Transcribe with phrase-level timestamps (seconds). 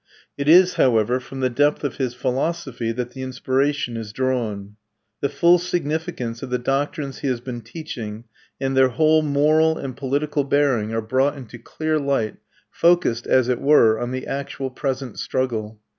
[0.35, 4.77] It is, however, from the depth of his philosophy that the inspiration is drawn.
[5.19, 8.23] The full significance of the doctrines he has been teaching,
[8.59, 12.37] and their whole moral and political bearing, are brought into clear light,
[12.71, 15.79] focussed, as it were, on the actual present struggle.